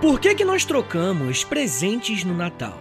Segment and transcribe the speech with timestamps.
[0.00, 2.78] Por que, que nós trocamos presentes no Natal?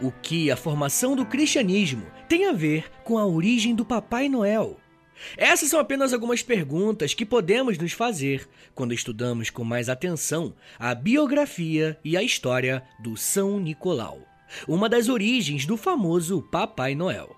[0.00, 4.78] O que a formação do cristianismo tem a ver com a origem do Papai Noel?
[5.36, 10.94] Essas são apenas algumas perguntas que podemos nos fazer quando estudamos com mais atenção a
[10.94, 14.20] biografia e a história do São Nicolau,
[14.68, 17.35] uma das origens do famoso Papai Noel.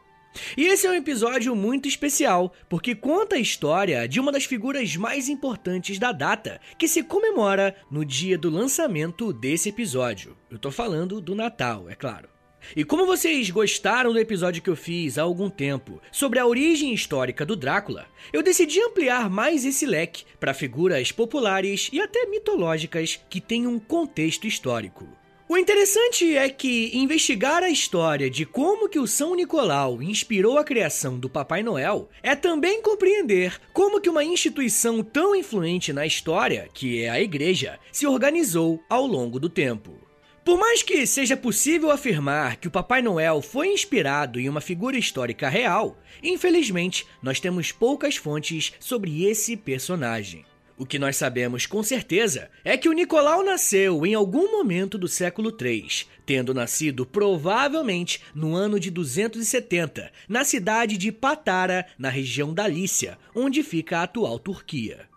[0.56, 4.96] E esse é um episódio muito especial, porque conta a história de uma das figuras
[4.96, 10.37] mais importantes da data, que se comemora no dia do lançamento desse episódio.
[10.51, 12.29] Eu tô falando do Natal, é claro.
[12.77, 16.93] E como vocês gostaram do episódio que eu fiz há algum tempo sobre a origem
[16.93, 23.18] histórica do Drácula, eu decidi ampliar mais esse leque para figuras populares e até mitológicas
[23.30, 25.09] que têm um contexto histórico.
[25.51, 30.65] O interessante é que investigar a história de como que o São Nicolau inspirou a
[30.65, 36.69] criação do Papai Noel é também compreender como que uma instituição tão influente na história,
[36.74, 39.99] que é a igreja, se organizou ao longo do tempo.
[40.45, 44.99] Por mais que seja possível afirmar que o Papai Noel foi inspirado em uma figura
[44.99, 50.45] histórica real, infelizmente nós temos poucas fontes sobre esse personagem.
[50.79, 55.09] O que nós sabemos com certeza é que o Nicolau nasceu em algum momento do
[55.09, 62.54] século III, tendo nascido provavelmente no ano de 270, na cidade de Patara, na região
[62.54, 65.09] da Lícia, onde fica a atual Turquia.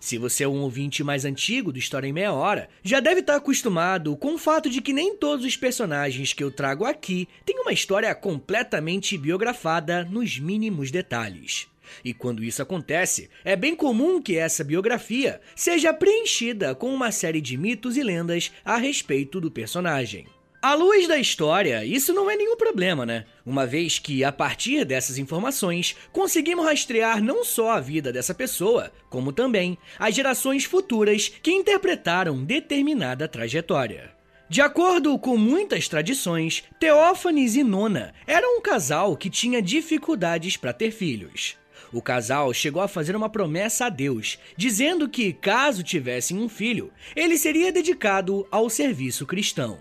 [0.00, 3.36] Se você é um ouvinte mais antigo do História em Meia Hora, já deve estar
[3.36, 7.60] acostumado com o fato de que nem todos os personagens que eu trago aqui têm
[7.60, 11.69] uma história completamente biografada nos mínimos detalhes.
[12.04, 17.40] E quando isso acontece, é bem comum que essa biografia seja preenchida com uma série
[17.40, 20.26] de mitos e lendas a respeito do personagem.
[20.62, 23.24] À luz da história, isso não é nenhum problema, né?
[23.46, 28.92] Uma vez que, a partir dessas informações, conseguimos rastrear não só a vida dessa pessoa,
[29.08, 34.10] como também as gerações futuras que interpretaram determinada trajetória.
[34.50, 40.74] De acordo com muitas tradições, Teófanes e Nona eram um casal que tinha dificuldades para
[40.74, 41.56] ter filhos.
[41.92, 46.92] O casal chegou a fazer uma promessa a Deus, dizendo que, caso tivessem um filho,
[47.16, 49.78] ele seria dedicado ao serviço cristão.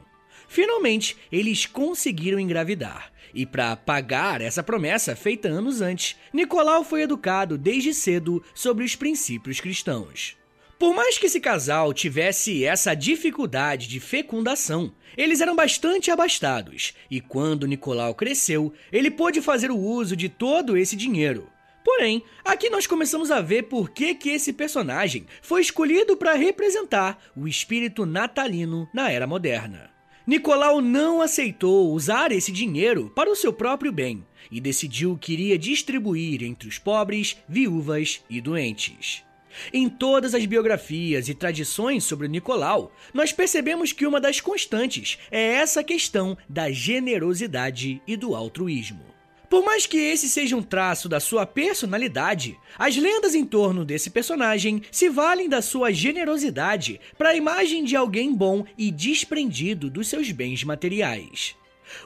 [0.48, 3.12] Finalmente, eles conseguiram engravidar.
[3.32, 8.96] E para pagar essa promessa feita anos antes, Nicolau foi educado desde cedo sobre os
[8.96, 10.36] princípios cristãos.
[10.80, 17.22] Por mais que esse casal tivesse essa dificuldade de fecundação, eles eram bastante abastados, e
[17.22, 21.48] quando Nicolau cresceu, ele pôde fazer o uso de todo esse dinheiro.
[21.90, 27.18] Porém, aqui nós começamos a ver por que, que esse personagem foi escolhido para representar
[27.36, 29.90] o espírito natalino na era moderna.
[30.26, 35.58] Nicolau não aceitou usar esse dinheiro para o seu próprio bem e decidiu que iria
[35.58, 39.24] distribuir entre os pobres, viúvas e doentes.
[39.74, 45.54] Em todas as biografias e tradições sobre Nicolau, nós percebemos que uma das constantes é
[45.56, 49.19] essa questão da generosidade e do altruísmo.
[49.50, 54.12] Por mais que esse seja um traço da sua personalidade, as lendas em torno desse
[54.12, 60.08] personagem se valem da sua generosidade para a imagem de alguém bom e desprendido dos
[60.08, 61.56] seus bens materiais.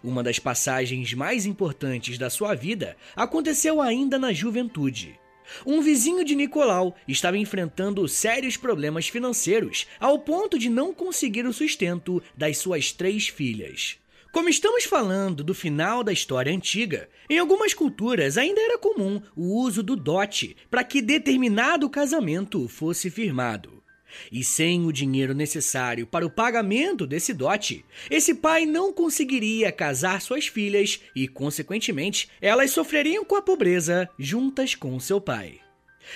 [0.01, 5.19] Uma das passagens mais importantes da sua vida aconteceu ainda na juventude.
[5.65, 11.51] Um vizinho de Nicolau estava enfrentando sérios problemas financeiros ao ponto de não conseguir o
[11.51, 13.97] sustento das suas três filhas.
[14.33, 19.61] Como estamos falando do final da história antiga, em algumas culturas ainda era comum o
[19.61, 23.83] uso do dote para que determinado casamento fosse firmado.
[24.31, 30.19] E sem o dinheiro necessário para o pagamento desse dote, esse pai não conseguiria casar
[30.19, 35.59] suas filhas e, consequentemente, elas sofreriam com a pobreza juntas com seu pai.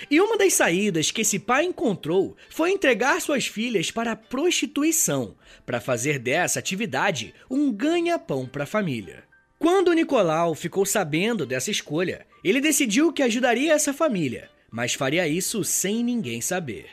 [0.10, 5.36] E uma das saídas que esse pai encontrou foi entregar suas filhas para a prostituição,
[5.66, 9.24] para fazer dessa atividade um ganha-pão para a família.
[9.60, 15.64] Quando Nicolau ficou sabendo dessa escolha, ele decidiu que ajudaria essa família, mas faria isso
[15.64, 16.86] sem ninguém saber.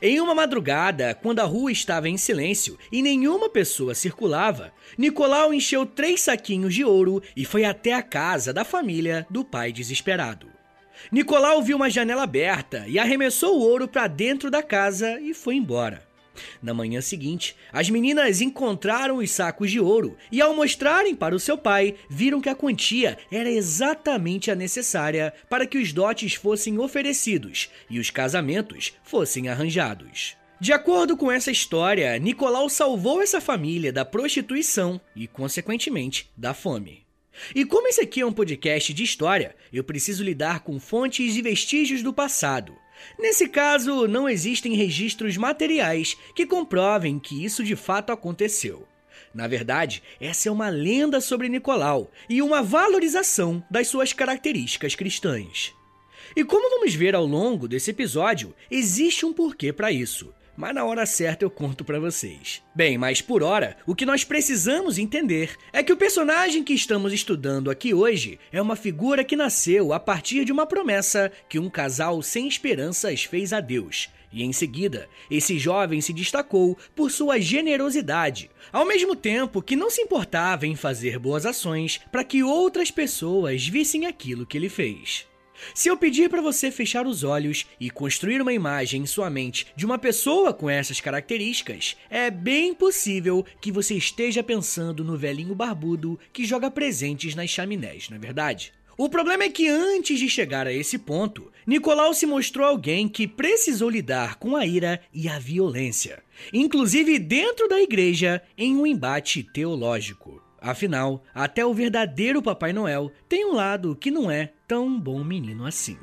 [0.00, 5.84] Em uma madrugada, quando a rua estava em silêncio e nenhuma pessoa circulava, Nicolau encheu
[5.84, 10.51] três saquinhos de ouro e foi até a casa da família do pai desesperado.
[11.10, 15.56] Nicolau viu uma janela aberta e arremessou o ouro para dentro da casa e foi
[15.56, 16.12] embora.
[16.62, 21.40] Na manhã seguinte, as meninas encontraram os sacos de ouro e, ao mostrarem para o
[21.40, 26.78] seu pai, viram que a quantia era exatamente a necessária para que os dotes fossem
[26.78, 30.36] oferecidos e os casamentos fossem arranjados.
[30.60, 37.01] De acordo com essa história, Nicolau salvou essa família da prostituição e, consequentemente, da fome.
[37.54, 41.42] E como esse aqui é um podcast de história, eu preciso lidar com fontes e
[41.42, 42.76] vestígios do passado.
[43.18, 48.86] Nesse caso, não existem registros materiais que comprovem que isso de fato aconteceu.
[49.34, 55.72] Na verdade, essa é uma lenda sobre Nicolau e uma valorização das suas características cristãs.
[56.36, 60.32] E como vamos ver ao longo desse episódio, existe um porquê para isso.
[60.56, 62.62] Mas na hora certa eu conto para vocês.
[62.74, 67.12] Bem, mas por hora, o que nós precisamos entender é que o personagem que estamos
[67.12, 71.70] estudando aqui hoje é uma figura que nasceu a partir de uma promessa que um
[71.70, 77.38] casal sem esperanças fez a Deus e em seguida, esse jovem se destacou por sua
[77.38, 82.90] generosidade, ao mesmo tempo que não se importava em fazer boas ações para que outras
[82.90, 85.26] pessoas vissem aquilo que ele fez.
[85.74, 89.66] Se eu pedir para você fechar os olhos e construir uma imagem em sua mente
[89.76, 95.54] de uma pessoa com essas características, é bem possível que você esteja pensando no velhinho
[95.54, 98.72] barbudo que joga presentes nas chaminés, não é verdade?
[98.96, 103.26] O problema é que antes de chegar a esse ponto, Nicolau se mostrou alguém que
[103.26, 106.22] precisou lidar com a ira e a violência,
[106.52, 110.42] inclusive dentro da igreja, em um embate teológico.
[110.60, 115.66] Afinal, até o verdadeiro Papai Noel tem um lado que não é tão bom menino
[115.66, 115.98] assim.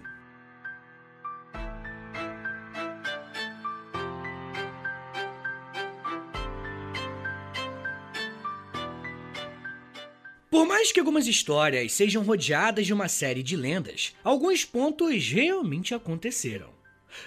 [10.51, 15.95] Por mais que algumas histórias sejam rodeadas de uma série de lendas, alguns pontos realmente
[15.95, 16.69] aconteceram.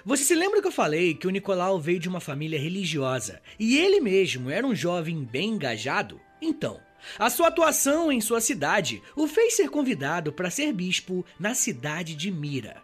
[0.04, 3.76] Você se lembra que eu falei que o Nicolau veio de uma família religiosa e
[3.78, 6.20] ele mesmo era um jovem bem engajado?
[6.40, 6.80] Então,
[7.18, 12.14] a sua atuação em sua cidade o fez ser convidado para ser bispo na cidade
[12.14, 12.82] de Mira.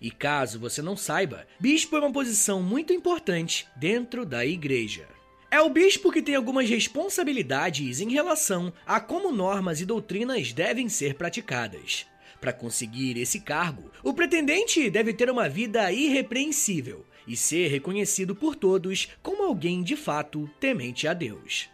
[0.00, 5.08] E caso você não saiba, bispo é uma posição muito importante dentro da igreja.
[5.50, 10.88] É o bispo que tem algumas responsabilidades em relação a como normas e doutrinas devem
[10.88, 12.06] ser praticadas.
[12.40, 18.54] Para conseguir esse cargo, o pretendente deve ter uma vida irrepreensível e ser reconhecido por
[18.54, 21.68] todos como alguém de fato temente a Deus.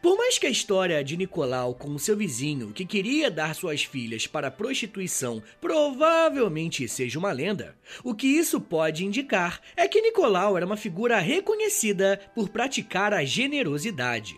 [0.00, 4.26] Por mais que a história de Nicolau com seu vizinho que queria dar suas filhas
[4.26, 10.56] para a prostituição provavelmente seja uma lenda, o que isso pode indicar é que Nicolau
[10.56, 14.36] era uma figura reconhecida por praticar a generosidade.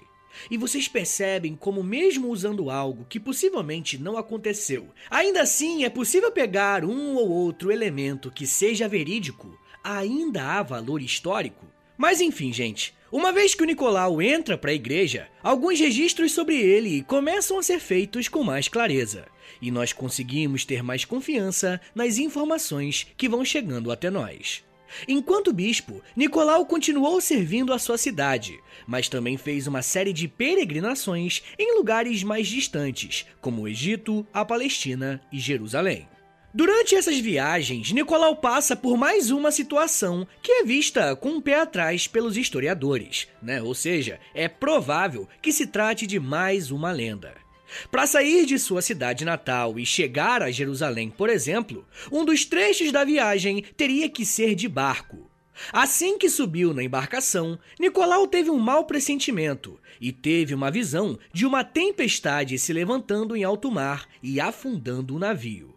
[0.51, 6.31] E vocês percebem como, mesmo usando algo que possivelmente não aconteceu, ainda assim é possível
[6.31, 11.67] pegar um ou outro elemento que seja verídico, ainda há valor histórico?
[11.97, 16.57] Mas enfim, gente, uma vez que o Nicolau entra para a igreja, alguns registros sobre
[16.57, 19.27] ele começam a ser feitos com mais clareza,
[19.63, 24.65] e nós conseguimos ter mais confiança nas informações que vão chegando até nós.
[25.07, 31.41] Enquanto bispo, Nicolau continuou servindo a sua cidade, mas também fez uma série de peregrinações
[31.57, 36.09] em lugares mais distantes, como o Egito, a Palestina e Jerusalém.
[36.57, 41.59] Durante essas viagens, Nicolau passa por mais uma situação que é vista com um pé
[41.59, 43.61] atrás pelos historiadores, né?
[43.61, 47.35] Ou seja, é provável que se trate de mais uma lenda.
[47.91, 52.93] Para sair de sua cidade natal e chegar a Jerusalém, por exemplo, um dos trechos
[52.93, 55.29] da viagem teria que ser de barco.
[55.73, 61.45] Assim que subiu na embarcação, Nicolau teve um mau pressentimento e teve uma visão de
[61.45, 65.75] uma tempestade se levantando em alto mar e afundando o navio.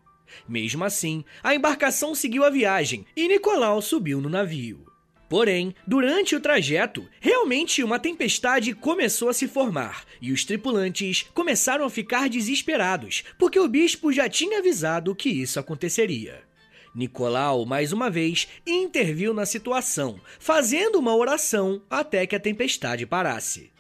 [0.48, 4.86] Mesmo assim, a embarcação seguiu a viagem e Nicolau subiu no navio.
[5.30, 11.84] Porém, durante o trajeto, realmente uma tempestade começou a se formar e os tripulantes começaram
[11.84, 16.48] a ficar desesperados, porque o bispo já tinha avisado que isso aconteceria.
[16.96, 23.72] Nicolau, mais uma vez, interviu na situação, fazendo uma oração até que a tempestade parasse.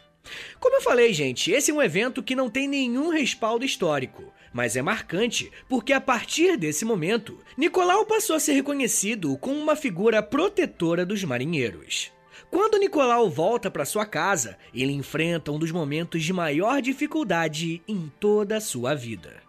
[0.59, 4.75] Como eu falei, gente, esse é um evento que não tem nenhum respaldo histórico, mas
[4.75, 10.23] é marcante porque a partir desse momento, Nicolau passou a ser reconhecido como uma figura
[10.23, 12.11] protetora dos marinheiros.
[12.49, 18.11] Quando Nicolau volta para sua casa, ele enfrenta um dos momentos de maior dificuldade em
[18.19, 19.43] toda a sua vida.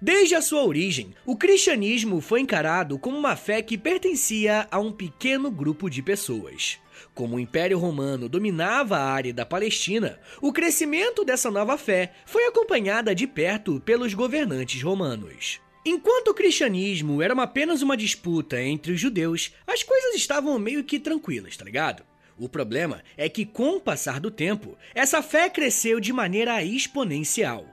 [0.00, 4.92] Desde a sua origem, o cristianismo foi encarado como uma fé que pertencia a um
[4.92, 6.78] pequeno grupo de pessoas.
[7.14, 12.46] Como o Império Romano dominava a área da Palestina, o crescimento dessa nova fé foi
[12.46, 15.60] acompanhada de perto pelos governantes romanos.
[15.84, 20.98] Enquanto o cristianismo era apenas uma disputa entre os judeus, as coisas estavam meio que
[20.98, 22.02] tranquilas, tá ligado?
[22.38, 27.66] O problema é que, com o passar do tempo, essa fé cresceu de maneira exponencial.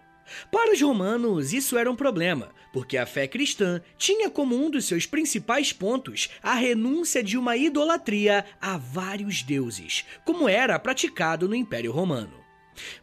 [0.52, 4.86] Para os romanos, isso era um problema, porque a fé cristã tinha como um dos
[4.86, 11.56] seus principais pontos a renúncia de uma idolatria a vários deuses, como era praticado no
[11.56, 12.34] Império Romano.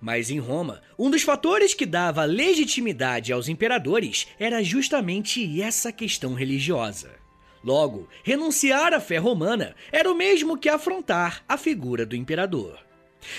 [0.01, 6.35] Mas em Roma, um dos fatores que dava legitimidade aos imperadores era justamente essa questão
[6.35, 7.15] religiosa.
[7.63, 12.79] Logo, renunciar à fé romana era o mesmo que afrontar a figura do imperador.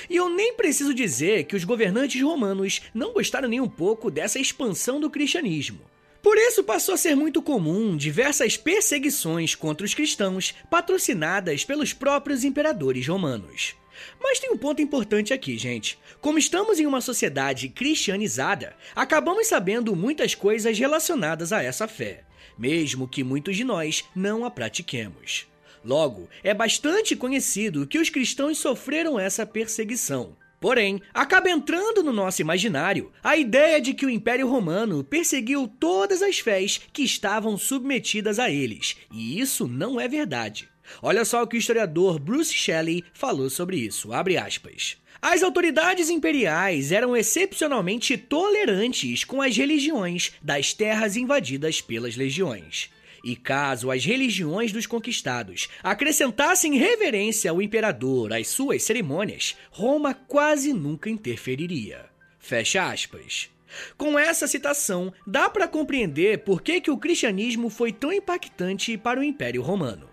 [0.10, 4.40] E eu nem preciso dizer que os governantes romanos não gostaram nem um pouco dessa
[4.40, 5.91] expansão do cristianismo.
[6.22, 12.44] Por isso passou a ser muito comum diversas perseguições contra os cristãos patrocinadas pelos próprios
[12.44, 13.76] imperadores romanos.
[14.22, 15.98] Mas tem um ponto importante aqui, gente.
[16.20, 22.24] Como estamos em uma sociedade cristianizada, acabamos sabendo muitas coisas relacionadas a essa fé,
[22.58, 25.48] mesmo que muitos de nós não a pratiquemos.
[25.84, 30.36] Logo, é bastante conhecido que os cristãos sofreram essa perseguição.
[30.62, 36.22] Porém, acaba entrando no nosso imaginário a ideia de que o Império Romano perseguiu todas
[36.22, 40.70] as fés que estavam submetidas a eles, e isso não é verdade.
[41.02, 44.98] Olha só o que o historiador Bruce Shelley falou sobre isso, abre aspas.
[45.20, 52.92] As autoridades imperiais eram excepcionalmente tolerantes com as religiões das terras invadidas pelas legiões.
[53.24, 60.74] E caso as religiões dos conquistados acrescentassem reverência ao imperador às suas cerimônias, Roma quase
[60.74, 62.06] nunca interferiria.
[62.40, 63.50] Fecha aspas.
[63.98, 69.20] Com essa citação, dá para compreender por que, que o cristianismo foi tão impactante para
[69.20, 70.10] o Império Romano.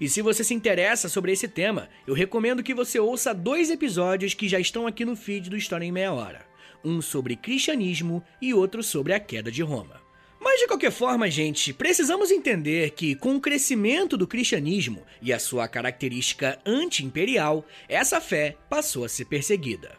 [0.00, 4.32] E se você se interessa sobre esse tema, eu recomendo que você ouça dois episódios
[4.32, 6.46] que já estão aqui no feed do História em Meia Hora.
[6.84, 10.03] Um sobre cristianismo e outro sobre a queda de Roma.
[10.44, 15.38] Mas de qualquer forma, gente, precisamos entender que com o crescimento do cristianismo e a
[15.38, 19.92] sua característica anti-imperial, essa fé passou a ser perseguida.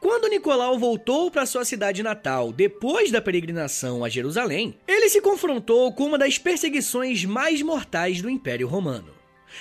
[0.00, 5.92] Quando Nicolau voltou para sua cidade natal depois da peregrinação a Jerusalém, ele se confrontou
[5.92, 9.14] com uma das perseguições mais mortais do Império Romano.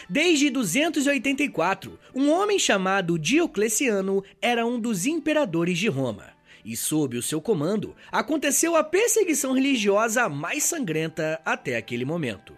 [0.09, 6.34] Desde 284, um homem chamado Diocleciano era um dos imperadores de Roma.
[6.65, 12.57] E sob o seu comando, aconteceu a perseguição religiosa mais sangrenta até aquele momento.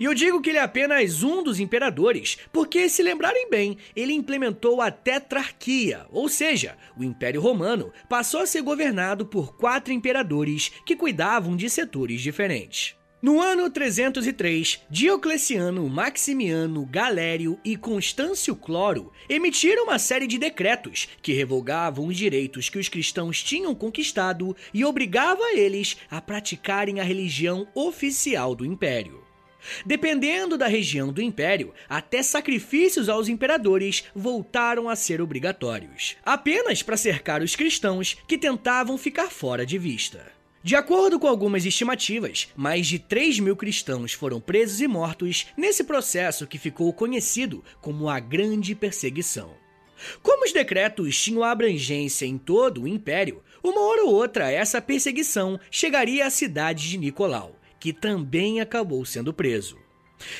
[0.00, 4.12] E eu digo que ele é apenas um dos imperadores, porque, se lembrarem bem, ele
[4.14, 10.72] implementou a tetrarquia, ou seja, o Império Romano passou a ser governado por quatro imperadores
[10.84, 12.96] que cuidavam de setores diferentes.
[13.26, 21.32] No ano 303, Diocleciano, Maximiano, Galério e Constâncio Cloro emitiram uma série de decretos que
[21.32, 27.66] revogavam os direitos que os cristãos tinham conquistado e obrigava eles a praticarem a religião
[27.74, 29.24] oficial do império.
[29.84, 36.96] Dependendo da região do império, até sacrifícios aos imperadores voltaram a ser obrigatórios, apenas para
[36.96, 40.35] cercar os cristãos que tentavam ficar fora de vista.
[40.66, 45.84] De acordo com algumas estimativas, mais de 3 mil cristãos foram presos e mortos nesse
[45.84, 49.54] processo que ficou conhecido como a Grande Perseguição.
[50.24, 55.56] Como os decretos tinham abrangência em todo o império, uma hora ou outra essa perseguição
[55.70, 59.78] chegaria à cidade de Nicolau, que também acabou sendo preso.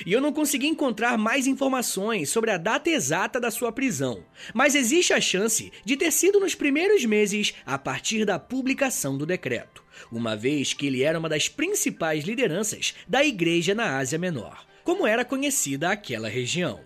[0.04, 4.74] E eu não consegui encontrar mais informações sobre a data exata da sua prisão, mas
[4.74, 9.84] existe a chance de ter sido nos primeiros meses a partir da publicação do decreto,
[10.10, 15.06] uma vez que ele era uma das principais lideranças da igreja na Ásia Menor, como
[15.06, 16.80] era conhecida aquela região.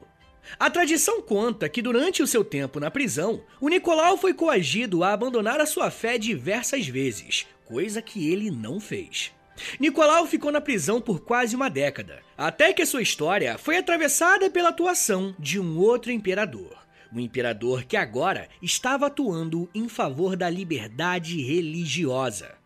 [0.58, 5.12] A tradição conta que durante o seu tempo na prisão, o Nicolau foi coagido a
[5.12, 9.32] abandonar a sua fé diversas vezes, coisa que ele não fez.
[9.78, 14.70] Nicolau ficou na prisão por quase uma década, até que sua história foi atravessada pela
[14.70, 16.78] atuação de um outro imperador.
[17.12, 22.59] Um imperador que agora estava atuando em favor da liberdade religiosa.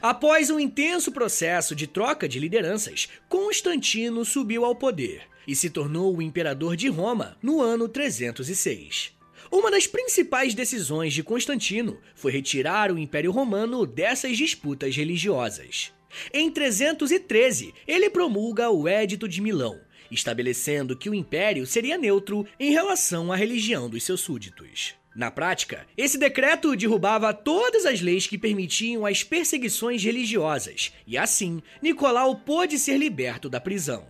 [0.00, 6.16] Após um intenso processo de troca de lideranças, Constantino subiu ao poder e se tornou
[6.16, 9.12] o imperador de Roma no ano 306.
[9.50, 15.92] Uma das principais decisões de Constantino foi retirar o Império Romano dessas disputas religiosas.
[16.32, 22.72] Em 313, ele promulga o Édito de Milão, estabelecendo que o império seria neutro em
[22.72, 24.94] relação à religião dos seus súditos.
[25.14, 31.60] Na prática, esse decreto derrubava todas as leis que permitiam as perseguições religiosas, e assim,
[31.82, 34.06] Nicolau pôde ser liberto da prisão.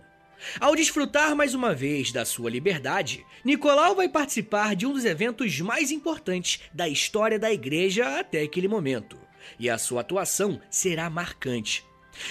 [0.59, 5.59] Ao desfrutar mais uma vez da sua liberdade, Nicolau vai participar de um dos eventos
[5.59, 9.17] mais importantes da história da igreja até aquele momento,
[9.59, 11.83] e a sua atuação será marcante.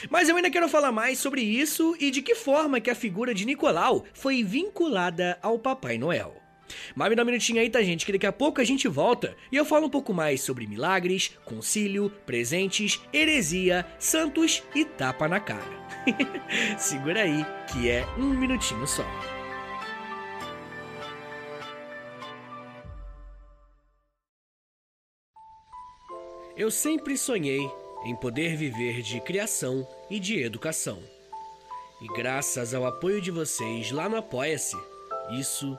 [0.09, 3.35] Mas eu ainda quero falar mais sobre isso e de que forma que a figura
[3.35, 6.40] de Nicolau foi vinculada ao Papai Noel.
[6.95, 8.07] Mas me dá um minutinho aí, tá, gente?
[8.07, 11.33] Que daqui a pouco a gente volta e eu falo um pouco mais sobre milagres,
[11.45, 15.81] concílio, presentes, heresia, santos e tapa na cara.
[16.79, 19.05] Segura aí, que é um minutinho só.
[26.57, 27.71] Eu sempre sonhei
[28.05, 31.03] em poder viver de criação e de educação.
[32.03, 34.77] E graças ao apoio de vocês lá no Apoia-se,
[35.39, 35.79] isso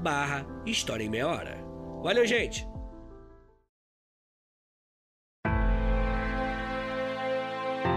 [0.00, 1.58] barra História em Meia Hora.
[2.02, 2.66] Valeu, gente!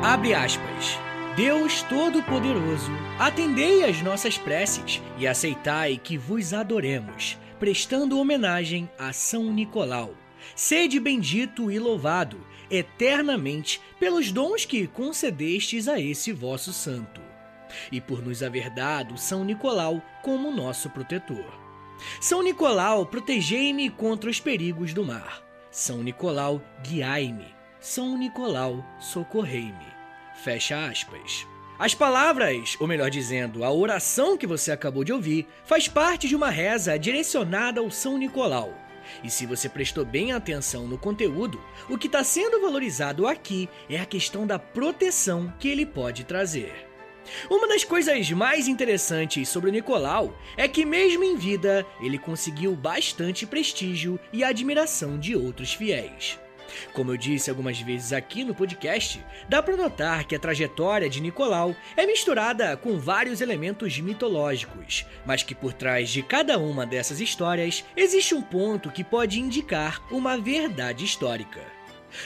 [0.04, 1.00] Abre aspas.
[1.36, 9.46] Deus Todo-Poderoso, atendei as nossas preces e aceitai que vos adoremos, prestando homenagem a São
[9.46, 10.14] Nicolau.
[10.56, 17.22] Sede bendito e louvado eternamente pelos dons que concedestes a esse vosso santo,
[17.92, 21.63] e por nos haver dado São Nicolau como nosso protetor.
[22.20, 25.44] São Nicolau, protegei-me contra os perigos do mar.
[25.72, 27.54] São Nicolau, guiai-me.
[27.80, 29.94] São Nicolau, socorrei-me.
[30.44, 31.48] Fecha aspas.
[31.78, 36.36] As palavras, ou melhor dizendo, a oração que você acabou de ouvir, faz parte de
[36.36, 38.74] uma reza direcionada ao São Nicolau.
[39.24, 44.00] E se você prestou bem atenção no conteúdo, o que está sendo valorizado aqui é
[44.00, 46.93] a questão da proteção que ele pode trazer.
[47.50, 53.46] Uma das coisas mais interessantes sobre Nicolau é que, mesmo em vida, ele conseguiu bastante
[53.46, 56.40] prestígio e admiração de outros fiéis.
[56.94, 61.22] Como eu disse algumas vezes aqui no podcast, dá para notar que a trajetória de
[61.22, 67.20] Nicolau é misturada com vários elementos mitológicos, mas que por trás de cada uma dessas
[67.20, 71.62] histórias existe um ponto que pode indicar uma verdade histórica.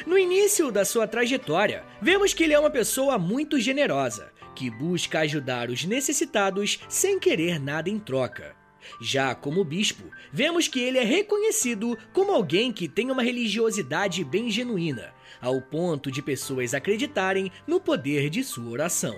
[0.06, 5.20] No início da sua trajetória, vemos que ele é uma pessoa muito generosa, que busca
[5.20, 8.56] ajudar os necessitados sem querer nada em troca.
[9.00, 14.50] Já como bispo, vemos que ele é reconhecido como alguém que tem uma religiosidade bem
[14.50, 19.16] genuína, ao ponto de pessoas acreditarem no poder de sua oração.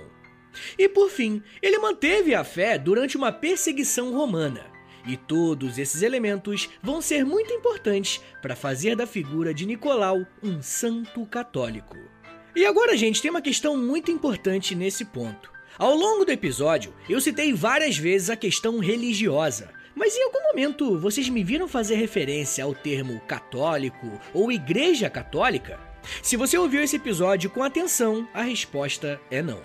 [0.78, 4.66] E por fim, ele manteve a fé durante uma perseguição romana.
[5.08, 10.62] E todos esses elementos vão ser muito importantes para fazer da figura de Nicolau um
[10.62, 11.96] santo católico.
[12.60, 15.50] E agora, gente, tem uma questão muito importante nesse ponto.
[15.78, 21.00] Ao longo do episódio, eu citei várias vezes a questão religiosa, mas em algum momento
[21.00, 25.80] vocês me viram fazer referência ao termo católico ou igreja católica?
[26.22, 29.62] Se você ouviu esse episódio com atenção, a resposta é não.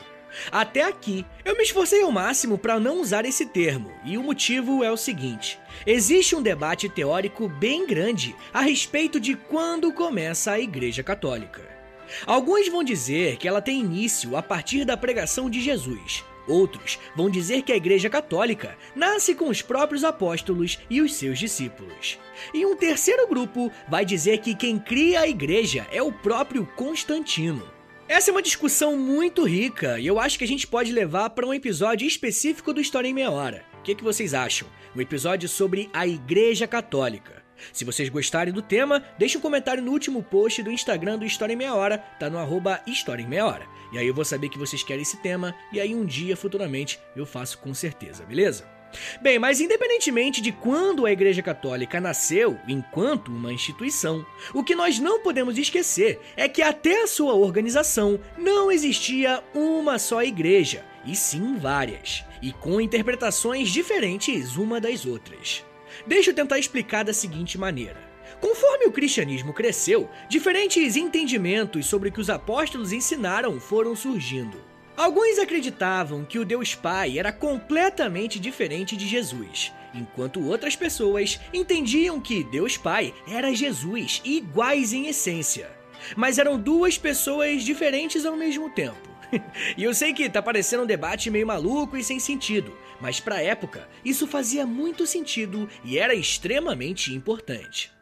[0.53, 4.85] Até aqui, eu me esforcei ao máximo para não usar esse termo, e o motivo
[4.85, 10.61] é o seguinte: existe um debate teórico bem grande a respeito de quando começa a
[10.61, 11.74] Igreja Católica.
[12.27, 16.25] Alguns vão dizer que ela tem início a partir da pregação de Jesus.
[16.47, 21.39] Outros vão dizer que a Igreja Católica nasce com os próprios apóstolos e os seus
[21.39, 22.19] discípulos.
[22.53, 27.73] E um terceiro grupo vai dizer que quem cria a Igreja é o próprio Constantino.
[28.07, 31.47] Essa é uma discussão muito rica e eu acho que a gente pode levar para
[31.47, 33.65] um episódio específico do História em Meia Hora.
[33.79, 34.69] O que, que vocês acham?
[34.95, 37.44] Um episódio sobre a Igreja Católica.
[37.73, 41.53] Se vocês gostarem do tema, deixe um comentário no último post do Instagram do História
[41.53, 43.67] em Meia Hora, tá no arroba História em Meia Hora.
[43.93, 46.99] E aí eu vou saber que vocês querem esse tema, e aí um dia, futuramente,
[47.15, 48.75] eu faço com certeza, beleza?
[49.21, 54.99] Bem, mas independentemente de quando a Igreja Católica nasceu enquanto uma instituição, o que nós
[54.99, 61.17] não podemos esquecer é que até a sua organização não existia uma só igreja, e
[61.17, 65.65] sim várias, e com interpretações diferentes uma das outras.
[66.07, 67.97] Deixa eu tentar explicar da seguinte maneira.
[68.41, 74.61] Conforme o cristianismo cresceu, diferentes entendimentos sobre o que os apóstolos ensinaram foram surgindo.
[74.97, 82.21] Alguns acreditavam que o Deus Pai era completamente diferente de Jesus, enquanto outras pessoas entendiam
[82.21, 85.69] que Deus Pai era Jesus, iguais em essência.
[86.17, 89.14] mas eram duas pessoas diferentes ao mesmo tempo.
[89.77, 93.43] e eu sei que tá parecendo um debate meio maluco e sem sentido, mas pra
[93.43, 97.93] época isso fazia muito sentido e era extremamente importante.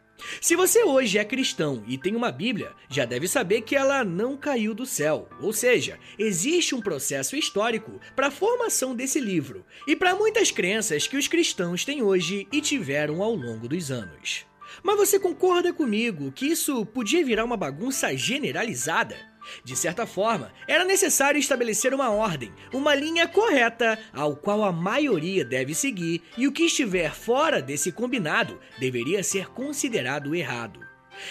[0.40, 4.36] Se você hoje é cristão e tem uma Bíblia, já deve saber que ela não
[4.36, 5.28] caiu do céu.
[5.40, 11.08] Ou seja, existe um processo histórico para a formação desse livro e para muitas crenças
[11.08, 14.46] que os cristãos têm hoje e tiveram ao longo dos anos.
[14.82, 19.31] Mas você concorda comigo que isso podia virar uma bagunça generalizada?
[19.64, 25.44] De certa forma, era necessário estabelecer uma ordem, uma linha correta, ao qual a maioria
[25.44, 30.81] deve seguir, e o que estiver fora desse combinado deveria ser considerado errado.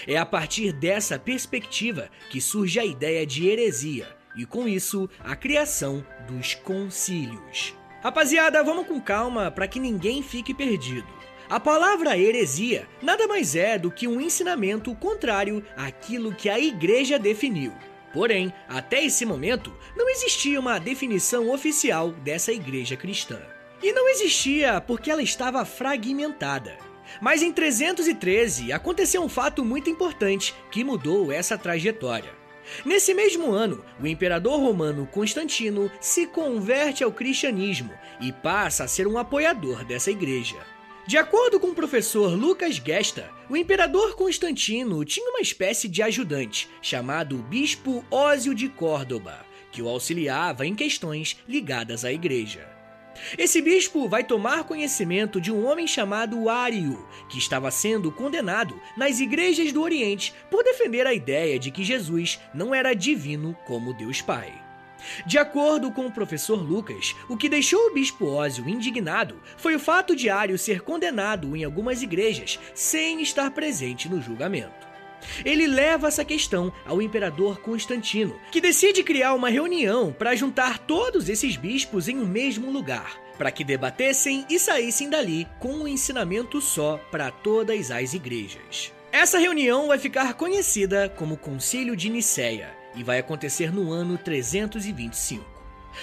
[0.07, 5.35] É a partir dessa perspectiva que surge a ideia de heresia, e com isso, a
[5.35, 7.75] criação dos concílios.
[8.01, 11.07] Rapaziada, vamos com calma para que ninguém fique perdido.
[11.49, 17.19] A palavra heresia nada mais é do que um ensinamento contrário àquilo que a igreja
[17.19, 17.73] definiu.
[18.13, 23.39] Porém, até esse momento, não existia uma definição oficial dessa igreja cristã.
[23.81, 26.77] E não existia porque ela estava fragmentada.
[27.19, 32.31] Mas em 313 aconteceu um fato muito importante que mudou essa trajetória.
[32.85, 39.07] Nesse mesmo ano, o imperador romano Constantino se converte ao cristianismo e passa a ser
[39.07, 40.57] um apoiador dessa igreja.
[41.07, 46.69] De acordo com o professor Lucas Gesta, o imperador Constantino tinha uma espécie de ajudante
[46.81, 52.69] chamado Bispo Ósio de Córdoba, que o auxiliava em questões ligadas à igreja.
[53.37, 59.19] Esse bispo vai tomar conhecimento de um homem chamado Ario, que estava sendo condenado nas
[59.19, 64.21] igrejas do Oriente por defender a ideia de que Jesus não era divino como Deus
[64.21, 64.70] Pai.
[65.25, 69.79] De acordo com o professor Lucas, o que deixou o bispo Ósio indignado foi o
[69.79, 74.91] fato de Ario ser condenado em algumas igrejas sem estar presente no julgamento.
[75.45, 81.29] Ele leva essa questão ao imperador Constantino, que decide criar uma reunião para juntar todos
[81.29, 86.59] esses bispos em um mesmo lugar, para que debatessem e saíssem dali com um ensinamento
[86.59, 88.91] só para todas as igrejas.
[89.11, 95.51] Essa reunião vai ficar conhecida como Concílio de Nicéia e vai acontecer no ano 325.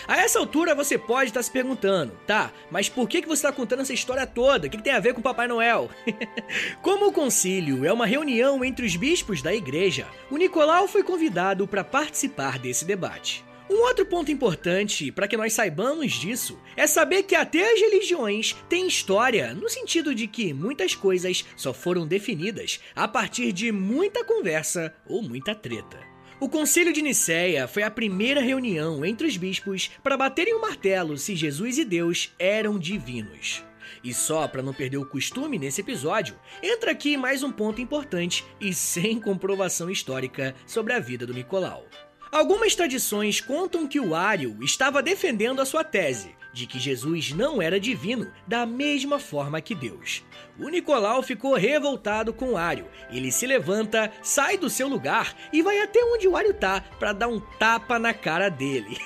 [0.07, 3.53] A essa altura você pode estar se perguntando, tá, mas por que, que você está
[3.53, 4.67] contando essa história toda?
[4.67, 5.91] O que, que tem a ver com Papai Noel?
[6.83, 11.67] Como o concílio é uma reunião entre os bispos da igreja, o Nicolau foi convidado
[11.67, 13.45] para participar desse debate.
[13.71, 18.57] Um outro ponto importante para que nós saibamos disso é saber que até as religiões
[18.67, 24.25] têm história, no sentido de que muitas coisas só foram definidas a partir de muita
[24.25, 25.99] conversa ou muita treta.
[26.41, 31.19] O Concílio de Nicéia foi a primeira reunião entre os bispos para baterem o martelo
[31.19, 33.65] se Jesus e Deus eram divinos.
[34.05, 38.45] E só para não perder o costume nesse episódio, entra aqui mais um ponto importante
[38.61, 41.85] e sem comprovação histórica sobre a vida do Nicolau.
[42.31, 47.63] Algumas tradições contam que o Ário estava defendendo a sua tese de que Jesus não
[47.63, 50.25] era divino da mesma forma que Deus.
[50.59, 52.87] O Nicolau ficou revoltado com o Ário.
[53.11, 57.13] Ele se levanta, sai do seu lugar e vai até onde o Ário tá para
[57.13, 58.99] dar um tapa na cara dele.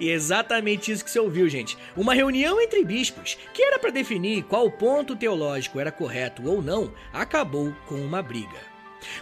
[0.00, 1.78] e é exatamente isso que você ouviu, gente.
[1.96, 6.92] Uma reunião entre bispos, que era para definir qual ponto teológico era correto ou não,
[7.12, 8.71] acabou com uma briga.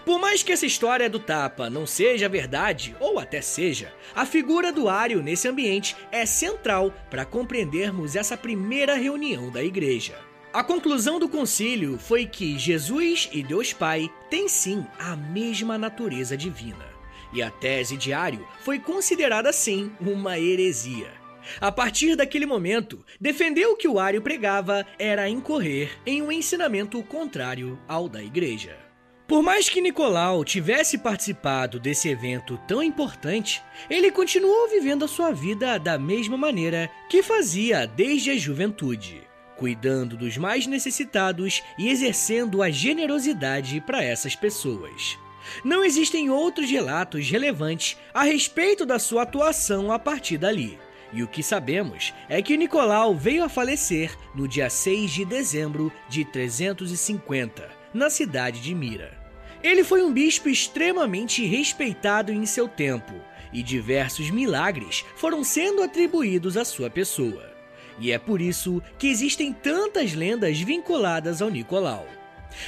[0.04, 4.72] Por mais que essa história do tapa não seja verdade, ou até seja, a figura
[4.72, 10.18] do Ário nesse ambiente é central para compreendermos essa primeira reunião da igreja.
[10.52, 16.36] A conclusão do concílio foi que Jesus e Deus Pai têm sim a mesma natureza
[16.36, 16.90] divina.
[17.32, 21.12] E a tese de Ário foi considerada sim uma heresia.
[21.60, 27.02] A partir daquele momento, defender o que o Ário pregava era incorrer em um ensinamento
[27.04, 28.89] contrário ao da igreja.
[29.30, 35.30] Por mais que Nicolau tivesse participado desse evento tão importante, ele continuou vivendo a sua
[35.30, 39.22] vida da mesma maneira que fazia desde a juventude,
[39.56, 45.16] cuidando dos mais necessitados e exercendo a generosidade para essas pessoas.
[45.62, 50.76] Não existem outros relatos relevantes a respeito da sua atuação a partir dali.
[51.12, 55.92] E o que sabemos é que Nicolau veio a falecer no dia 6 de dezembro
[56.08, 59.19] de 350, na cidade de Mira.
[59.62, 63.12] Ele foi um bispo extremamente respeitado em seu tempo,
[63.52, 67.50] e diversos milagres foram sendo atribuídos à sua pessoa.
[67.98, 72.06] E é por isso que existem tantas lendas vinculadas ao Nicolau.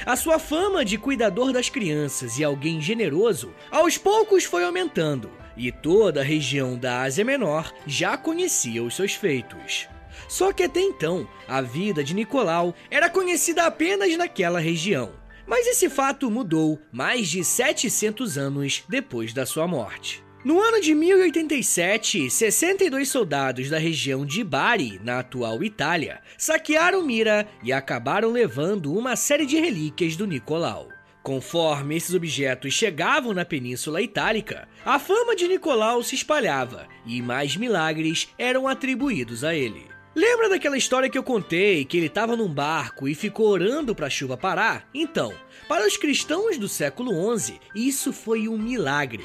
[0.04, 5.72] A sua fama de cuidador das crianças e alguém generoso aos poucos foi aumentando, e
[5.72, 9.88] toda a região da Ásia Menor já conhecia os seus feitos.
[10.28, 15.88] Só que até então, a vida de Nicolau era conhecida apenas naquela região Mas esse
[15.88, 20.22] fato mudou mais de 700 anos depois da sua morte.
[20.44, 27.46] No ano de 1087, 62 soldados da região de Bari, na atual Itália, saquearam Mira
[27.62, 30.88] e acabaram levando uma série de relíquias do Nicolau.
[31.22, 37.56] Conforme esses objetos chegavam na Península Itálica, a fama de Nicolau se espalhava e mais
[37.56, 39.91] milagres eram atribuídos a ele.
[40.14, 44.08] Lembra daquela história que eu contei que ele estava num barco e ficou orando para
[44.08, 44.86] a chuva parar?
[44.92, 45.32] Então,
[45.66, 49.24] para os cristãos do século XI, isso foi um milagre.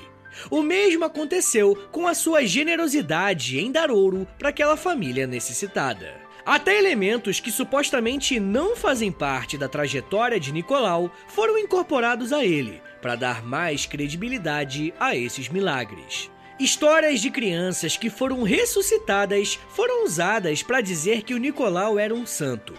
[0.50, 6.16] O mesmo aconteceu com a sua generosidade em dar ouro para aquela família necessitada.
[6.46, 12.82] Até elementos que supostamente não fazem parte da trajetória de Nicolau foram incorporados a ele,
[13.02, 16.32] para dar mais credibilidade a esses milagres.
[16.60, 22.26] Histórias de crianças que foram ressuscitadas foram usadas para dizer que o Nicolau era um
[22.26, 22.74] santo.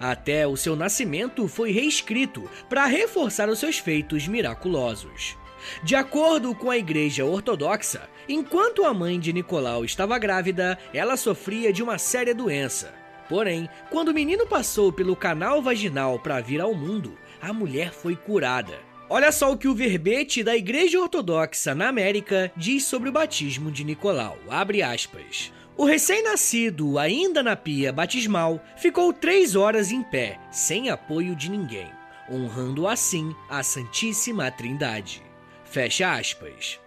[0.00, 5.36] Até o seu nascimento foi reescrito para reforçar os seus feitos miraculosos.
[5.82, 11.72] De acordo com a Igreja Ortodoxa, enquanto a mãe de Nicolau estava grávida, ela sofria
[11.72, 12.94] de uma séria doença,
[13.28, 18.16] Porém, quando o menino passou pelo canal vaginal para vir ao mundo, a mulher foi
[18.16, 18.87] curada.
[19.10, 23.72] Olha só o que o verbete da Igreja Ortodoxa na América diz sobre o batismo
[23.72, 24.36] de Nicolau.
[24.50, 25.50] Abre aspas.
[25.78, 31.90] O recém-nascido, ainda na pia batismal, ficou três horas em pé, sem apoio de ninguém,
[32.30, 35.22] honrando assim a Santíssima Trindade.
[35.64, 36.78] Fecha aspas.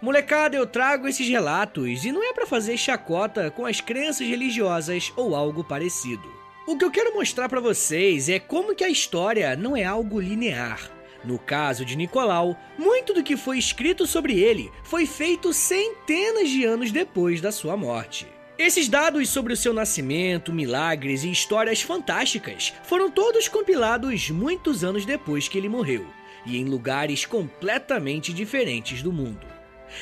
[0.00, 5.12] Molecada, eu trago esses relatos e não é para fazer chacota com as crenças religiosas
[5.14, 6.34] ou algo parecido.
[6.66, 10.18] O que eu quero mostrar para vocês é como que a história não é algo
[10.18, 10.95] linear.
[11.26, 16.64] No caso de Nicolau, muito do que foi escrito sobre ele foi feito centenas de
[16.64, 18.28] anos depois da sua morte.
[18.56, 25.04] Esses dados sobre o seu nascimento, milagres e histórias fantásticas foram todos compilados muitos anos
[25.04, 26.06] depois que ele morreu,
[26.46, 29.46] e em lugares completamente diferentes do mundo.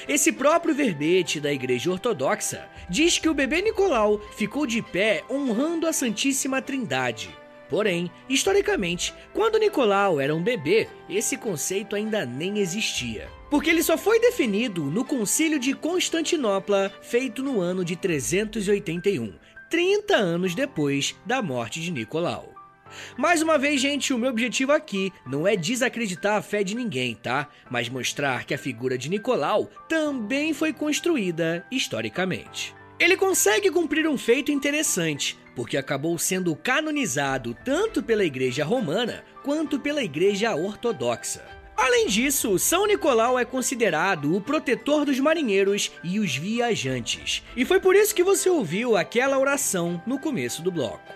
[0.07, 5.87] Esse próprio verbete da Igreja Ortodoxa diz que o bebê Nicolau ficou de pé honrando
[5.87, 7.35] a Santíssima Trindade.
[7.69, 13.29] Porém, historicamente, quando Nicolau era um bebê, esse conceito ainda nem existia.
[13.51, 19.35] Porque ele só foi definido no Concílio de Constantinopla, feito no ano de 381,
[19.71, 22.55] 30 anos depois da morte de Nicolau.
[23.17, 27.15] Mais uma vez, gente, o meu objetivo aqui não é desacreditar a fé de ninguém,
[27.15, 27.49] tá?
[27.71, 32.75] Mas mostrar que a figura de Nicolau também foi construída historicamente.
[32.99, 39.79] Ele consegue cumprir um feito interessante, porque acabou sendo canonizado tanto pela Igreja Romana quanto
[39.79, 41.45] pela Igreja Ortodoxa.
[41.77, 47.43] Além disso, São Nicolau é considerado o protetor dos marinheiros e os viajantes.
[47.57, 51.13] E foi por isso que você ouviu aquela oração no começo do bloco.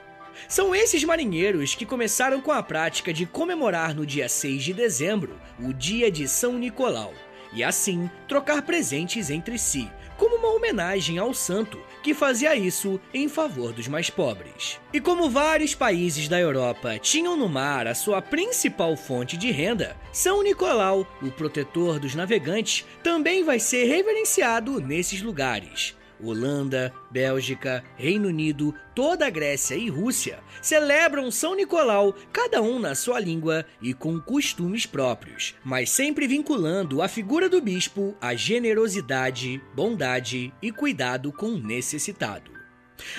[0.46, 5.40] São esses marinheiros que começaram com a prática de comemorar no dia 6 de dezembro
[5.58, 7.12] o dia de São Nicolau
[7.52, 9.90] e assim trocar presentes entre si,
[10.48, 14.80] uma homenagem ao santo que fazia isso em favor dos mais pobres.
[14.92, 19.94] E como vários países da Europa tinham no mar a sua principal fonte de renda,
[20.10, 25.97] São Nicolau, o protetor dos navegantes, também vai ser reverenciado nesses lugares.
[26.22, 32.94] Holanda, Bélgica, Reino Unido, toda a Grécia e Rússia celebram São Nicolau, cada um na
[32.94, 39.60] sua língua e com costumes próprios, mas sempre vinculando a figura do bispo à generosidade,
[39.74, 42.57] bondade e cuidado com o necessitado.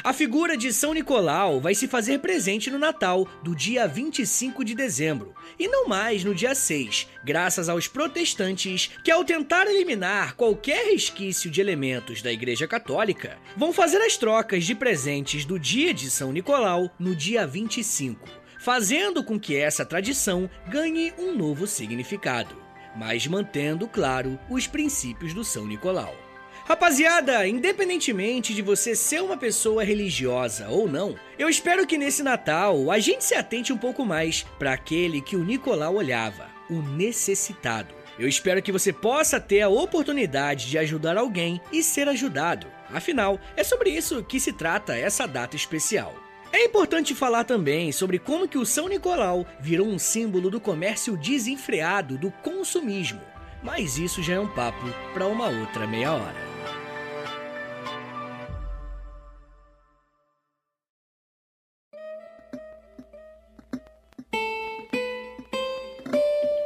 [0.03, 4.75] A figura de São Nicolau vai se fazer presente no Natal do dia 25 de
[4.75, 10.85] dezembro, e não mais no dia 6, graças aos protestantes que, ao tentar eliminar qualquer
[10.91, 16.09] resquício de elementos da Igreja Católica, vão fazer as trocas de presentes do dia de
[16.09, 18.27] São Nicolau no dia 25,
[18.59, 22.55] fazendo com que essa tradição ganhe um novo significado,
[22.95, 26.28] mas mantendo, claro, os princípios do São Nicolau.
[26.69, 32.91] Rapaziada, independentemente de você ser uma pessoa religiosa ou não, eu espero que nesse Natal
[32.91, 37.95] a gente se atente um pouco mais para aquele que o Nicolau olhava, o necessitado.
[38.19, 42.67] Eu espero que você possa ter a oportunidade de ajudar alguém e ser ajudado.
[42.93, 46.13] Afinal, é sobre isso que se trata essa data especial.
[46.53, 51.17] É importante falar também sobre como que o São Nicolau virou um símbolo do comércio
[51.17, 53.21] desenfreado do consumismo,
[53.63, 56.48] mas isso já é um papo para uma outra meia hora.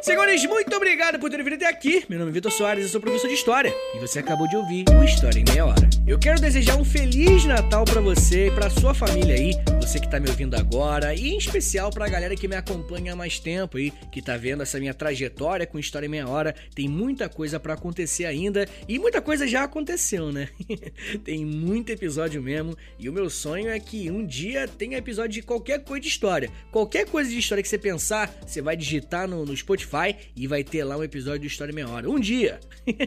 [0.04, 2.04] Senhores, muito obrigado por terem vindo até aqui.
[2.10, 3.74] Meu nome é Vitor Soares, eu sou professor de História.
[3.96, 5.90] E você acabou de ouvir o História em Meia Hora.
[6.06, 10.12] Eu quero desejar um Feliz Natal para você e pra sua família aí, você que
[10.12, 13.78] tá me ouvindo agora, e em especial pra galera que me acompanha há mais tempo
[13.78, 16.54] aí, que tá vendo essa minha trajetória com História em Meia Hora.
[16.76, 20.50] Tem muita coisa para acontecer ainda, e muita coisa já aconteceu, né?
[21.24, 25.42] Tem muito episódio mesmo, e o meu sonho é que um dia tenha episódio de
[25.42, 26.50] qualquer coisa de história.
[26.72, 30.48] Qualquer coisa de história que você pensar, você vai digitar no, no Spotify Spotify e
[30.48, 32.10] vai ter lá um episódio do História Meia Hora.
[32.10, 32.60] Um dia!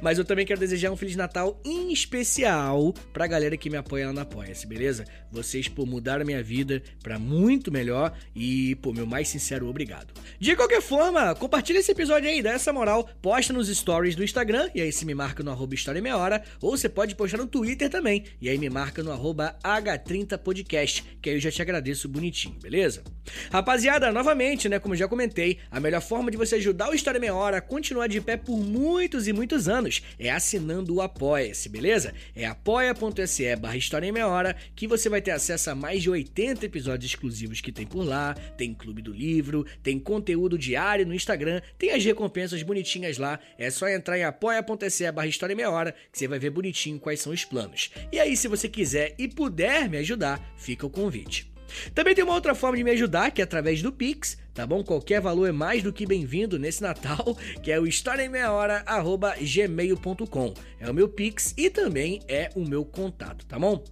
[0.00, 4.06] Mas eu também quero desejar um Feliz Natal em especial pra galera que me apoia
[4.06, 5.04] lá no Apoia-se, beleza?
[5.30, 10.14] Vocês, pô, mudaram a minha vida pra muito melhor e, pô, meu mais sincero obrigado.
[10.38, 14.70] De qualquer forma, compartilha esse episódio aí, dá essa moral, posta nos stories do Instagram
[14.74, 17.46] e aí se me marca no arroba História Meia Hora, ou você pode postar no
[17.46, 22.08] Twitter também, e aí me marca no arroba H30podcast, que aí eu já te agradeço
[22.08, 23.02] bonitinho, beleza?
[23.50, 27.34] Rapaziada, novamente, né, como já comentei, a melhor forma de você ajudar o História Meia
[27.34, 32.12] Hora a continuar de pé por muitos e muitos anos é assinando o Apoia-se, beleza?
[32.36, 36.66] É apoia.se barra História Meia Hora que você vai ter acesso a mais de 80
[36.66, 41.62] episódios exclusivos que tem por lá, tem Clube do Livro, tem conteúdo diário no Instagram,
[41.78, 46.18] tem as recompensas bonitinhas lá, é só entrar em apoia.se barra História Meia Hora que
[46.18, 47.90] você vai ver bonitinho quais são os planos.
[48.12, 51.51] E aí, se você quiser e puder me ajudar, fica o convite.
[51.94, 54.82] Também tem uma outra forma de me ajudar, que é através do Pix, tá bom?
[54.82, 60.54] Qualquer valor é mais do que bem-vindo nesse Natal, que é o historiaemmeiahora.gmail.com.
[60.80, 63.82] É o meu Pix e também é o meu contato, tá bom?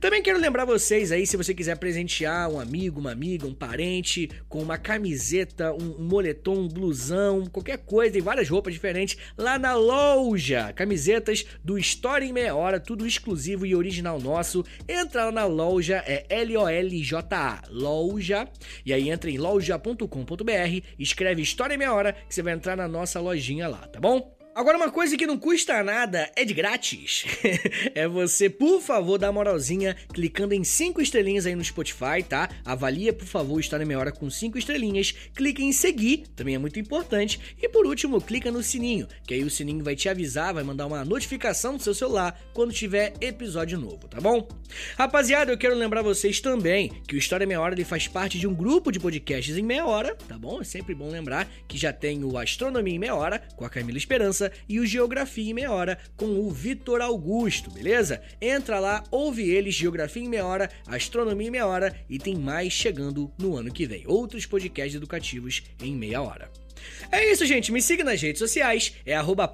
[0.00, 4.30] Também quero lembrar vocês aí, se você quiser presentear um amigo, uma amiga, um parente
[4.48, 9.74] com uma camiseta, um, moletom, um blusão, qualquer coisa, tem várias roupas diferentes lá na
[9.74, 10.72] loja.
[10.74, 14.64] Camisetas do História em Meia Hora, tudo exclusivo e original nosso.
[14.88, 18.48] Entra lá na loja, é L-O-L-J-A, loja,
[18.84, 22.88] e aí entra em loja.com.br, escreve História em Meia Hora, que você vai entrar na
[22.88, 24.35] nossa lojinha lá, tá bom?
[24.56, 27.26] Agora, uma coisa que não custa nada é de grátis.
[27.94, 32.48] é você, por favor, dar moralzinha clicando em 5 estrelinhas aí no Spotify, tá?
[32.64, 35.12] Avalia, por favor, História Meia Hora com 5 estrelinhas.
[35.34, 37.38] Clique em seguir, também é muito importante.
[37.60, 40.86] E por último, clica no sininho, que aí o sininho vai te avisar, vai mandar
[40.86, 44.48] uma notificação no seu celular quando tiver episódio novo, tá bom?
[44.96, 48.46] Rapaziada, eu quero lembrar vocês também que o História Meia Hora ele faz parte de
[48.46, 50.62] um grupo de podcasts em meia hora, tá bom?
[50.62, 53.98] É sempre bom lembrar que já tem o Astronomia em Meia Hora com a Camila
[53.98, 58.22] Esperança e o Geografia em Meia Hora com o Vitor Augusto, beleza?
[58.40, 62.72] Entra lá, ouve eles, Geografia em Meia Hora, Astronomia em Meia Hora e tem mais
[62.72, 64.04] chegando no ano que vem.
[64.06, 66.50] Outros podcasts educativos em meia hora.
[67.10, 67.72] É isso, gente.
[67.72, 68.92] Me siga nas redes sociais.
[69.04, 69.46] É arroba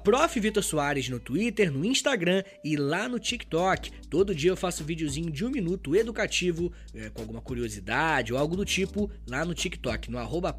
[1.09, 3.91] no Twitter, no Instagram e lá no TikTok.
[4.09, 8.55] Todo dia eu faço videozinho de um minuto educativo, é, com alguma curiosidade ou algo
[8.55, 10.53] do tipo, lá no TikTok, no arroba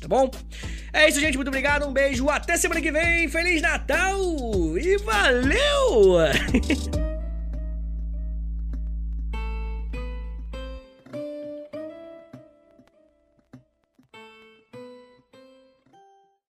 [0.00, 0.30] tá bom?
[0.92, 1.36] É isso, gente.
[1.36, 1.86] Muito obrigado.
[1.86, 2.28] Um beijo.
[2.28, 3.28] Até semana que vem.
[3.28, 4.18] Feliz Natal!
[4.78, 6.18] E valeu!